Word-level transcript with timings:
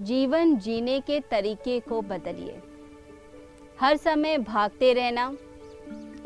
जीवन 0.00 0.56
जीने 0.56 1.00
के 1.00 1.20
तरीके 1.20 1.80
को 1.80 2.00
बदलिए। 2.02 2.60
हर 3.80 3.96
समय 3.96 4.38
भागते 4.38 4.92
रहना, 4.92 5.36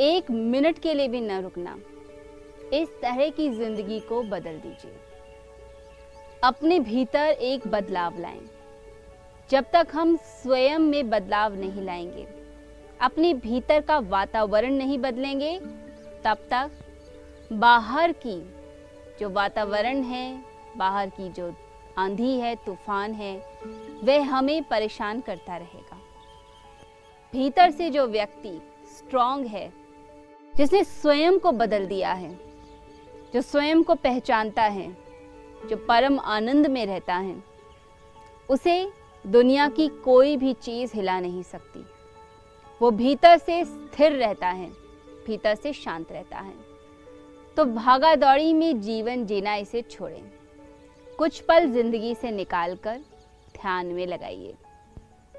एक 0.00 0.30
मिनट 0.30 0.78
के 0.78 0.94
लिए 0.94 1.08
भी 1.08 1.20
न 1.20 1.40
रुकना, 1.40 1.76
इस 2.72 2.88
तरह 3.02 3.28
की 3.30 3.48
ज़िंदगी 3.48 4.00
को 4.00 4.22
बदल 4.22 4.58
दीजिए। 4.58 4.92
अपने 6.44 6.78
भीतर 6.80 7.26
एक 7.26 7.66
बदलाव 7.66 8.20
लाएँ। 8.20 8.40
जब 9.50 9.64
तक 9.72 9.88
हम 9.92 10.16
स्वयं 10.16 10.78
में 10.78 11.10
बदलाव 11.10 11.54
नहीं 11.54 11.82
लाएँगे, 11.82 12.26
अपने 13.00 13.34
भीतर 13.34 13.80
का 13.80 13.98
वातावरण 13.98 14.72
नहीं 14.72 14.98
बदलेंगे, 14.98 15.58
तब 16.24 16.46
तक 16.50 16.70
बाहर 17.52 18.12
की 18.12 18.40
जो 19.20 19.30
वातावरण 19.30 20.02
है, 20.02 20.44
बाहर 20.76 21.08
की 21.08 21.28
जो 21.28 21.52
आंधी 21.98 22.38
है, 22.38 22.56
तूफ़ान 22.56 23.12
है, 23.12 23.58
वह 24.04 24.24
हमें 24.24 24.62
परेशान 24.62 25.20
करता 25.20 25.56
रहेगा। 25.56 25.98
भीतर 27.32 27.70
से 27.70 27.90
जो 27.90 28.06
व्यक्ति 28.06 28.62
स्ट्रांग 28.96 29.46
है, 29.46 29.72
जिसने 30.56 30.84
स्वयं 30.84 31.38
को 31.38 31.52
बदल 31.52 31.86
दिया 31.86 32.12
है, 32.12 32.40
जो 33.34 33.40
स्वयं 33.40 33.82
को 33.82 33.94
पहचानता 33.94 34.62
है, 34.62 34.96
जो 35.70 35.76
परम 35.76 36.20
आनंद 36.20 36.66
में 36.66 36.86
रहता 36.86 37.14
है, 37.14 37.42
उसे 38.50 38.92
दुनिया 39.26 39.68
की 39.68 39.88
कोई 39.88 40.36
भी 40.36 40.52
चीज़ 40.52 40.92
हिला 40.94 41.20
नहीं 41.20 41.42
सकती। 41.42 41.86
वो 42.82 42.90
भीतर 42.90 43.38
से 43.38 43.64
स्थिर 43.64 44.12
रहता 44.12 44.48
है, 44.48 44.70
भीतर 45.26 45.54
से 45.54 45.72
शांत 45.72 46.12
रहता 46.12 46.38
है। 46.38 46.54
तो 47.56 47.64
भागा 47.64 48.14
दौड़ी 48.14 48.52
में 48.52 48.80
जीवन 48.80 49.26
जीना 49.26 49.54
इसे 49.54 49.82
छोड़ें। 49.82 50.33
कुछ 51.18 51.40
पल 51.40 51.70
ज़िंदगी 51.72 52.14
से 52.14 52.30
निकालकर 52.30 52.96
ध्यान 53.54 53.86
में 53.86 54.06
लगाइए। 54.06 54.54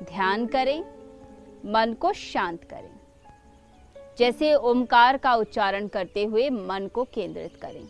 ध्यान 0.03 0.45
करें, 0.45 0.83
मन 1.65 1.93
को 1.93 2.11
शांत 2.13 2.63
करें। 2.63 2.89
जैसे 4.17 4.53
ओमकार 4.55 5.17
का 5.17 5.33
उच्चारण 5.35 5.87
करते 5.87 6.23
हुए 6.23 6.49
मन 6.49 6.87
को 6.87 7.03
केंद्रित 7.03 7.55
करें। 7.55 7.87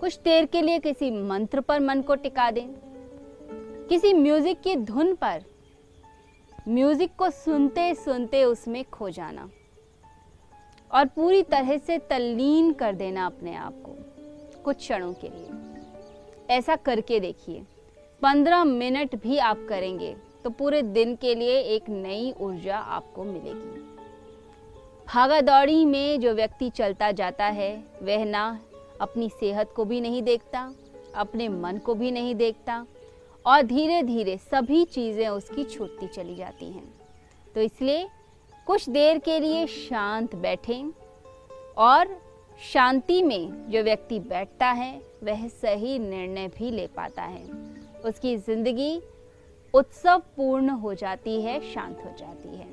कुछ 0.00 0.18
देर 0.18 0.46
के 0.46 0.62
लिए 0.62 0.78
किसी 0.78 1.10
मंत्र 1.10 1.60
पर 1.60 1.80
मन 1.80 2.02
को 2.02 2.14
टिका 2.14 2.50
दें। 2.50 2.66
किसी 3.88 4.12
म्यूज़िक 4.12 4.60
की 4.60 4.76
धुन 4.76 5.14
पर 5.14 5.42
म्यूज़िक 6.68 7.16
को 7.18 7.30
सुनते 7.30 7.94
सुनते 7.94 8.44
उसमें 8.44 8.84
खो 8.84 9.10
जाना। 9.10 9.48
और 10.90 11.06
पूरी 11.06 11.42
तरह 11.42 11.76
से 11.78 11.98
तल्लीन 11.98 12.72
कर 12.72 12.94
देना 12.94 13.26
अपने 13.26 13.54
आप 13.54 13.82
को 13.82 13.96
कुछ 14.62 14.76
क्षणों 14.76 15.12
के 15.12 15.28
लिए। 15.28 15.61
ऐसा 16.52 16.76
करके 16.78 17.20
देखिए। 17.20 17.62
पंद्रह 18.22 18.64
मिनट 18.64 19.14
भी 19.22 19.38
आप 19.40 19.66
करेंगे 19.68 20.14
तो 20.44 20.50
पूरे 20.50 20.82
दिन 20.82 21.14
के 21.16 21.34
लिए 21.34 21.58
एक 21.74 21.88
नई 21.88 22.32
ऊर्जा 22.40 22.76
आपको 22.76 23.24
मिलेगी। 23.24 23.80
भागा 25.08 25.40
दौड़ी 25.40 25.84
में 25.84 26.20
जो 26.20 26.32
व्यक्ति 26.34 26.68
चलता 26.70 27.10
जाता 27.12 27.44
है, 27.46 27.72
वह 28.02 28.24
ना 28.24 28.60
अपनी 29.00 29.28
सेहत 29.30 29.72
को 29.76 29.84
भी 29.84 30.00
नहीं 30.00 30.22
देखता, 30.22 30.72
अपने 31.14 31.48
मन 31.48 31.78
को 31.78 31.94
भी 31.94 32.10
नहीं 32.10 32.34
देखता, 32.34 32.84
और 33.46 33.62
धीरे 33.62 34.02
धीरे 34.02 34.36
सभी 34.40 34.84
चीज़ें 34.84 35.28
उसकी 35.28 35.64
छूटती 35.64 36.06
चली 36.06 36.34
जाती 36.34 36.66
हैं। 36.66 36.84
तो 37.54 37.60
इसलिए 37.60 38.06
कुछ 38.66 38.88
देर 38.88 39.18
के 39.18 39.38
लिए 39.40 39.66
शांत 39.66 40.34
बैठें 40.36 40.92
और 41.78 42.16
शांति 42.60 43.22
में 43.22 43.70
जो 43.70 43.82
व्यक्ति 43.82 44.18
बैठता 44.20 44.66
है, 44.66 45.00
वह 45.24 45.46
सही 45.48 45.98
निर्णय 45.98 46.48
भी 46.48 46.70
ले 46.70 46.86
पाता 46.86 47.22
है। 47.22 47.44
उसकी 48.04 48.36
ज़िंदगी 48.36 49.00
उत्सव 49.74 50.18
पूर्ण 50.36 50.70
हो 50.70 50.94
जाती 50.94 51.40
है, 51.42 51.60
शांत 51.72 51.98
हो 52.04 52.14
जाती 52.18 52.56
है। 52.56 52.68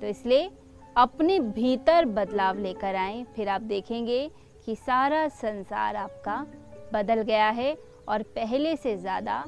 तो 0.00 0.06
इसलिए 0.06 0.50
अपने 0.96 1.38
भीतर 1.40 2.04
बदलाव 2.04 2.58
लेकर 2.58 2.94
आए। 2.94 3.24
फिर 3.36 3.48
आप 3.48 3.60
देखेंगे 3.62 4.30
कि 4.66 4.74
सारा 4.76 5.26
संसार 5.28 5.96
आपका 5.96 6.44
बदल 6.92 7.22
गया 7.22 7.48
है 7.50 7.76
और 8.08 8.22
पहले 8.36 8.76
से 8.76 8.96
ज़्यादा 8.96 9.44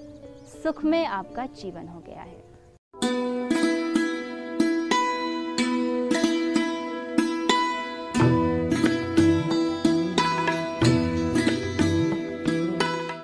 सुख 0.62 0.84
में 0.84 1.04
आपका 1.06 1.46
जीवन 1.46 1.88
हो 1.88 2.00
गया 2.00 2.22
है। 2.22 2.51